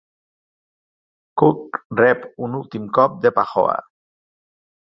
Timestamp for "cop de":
2.99-3.33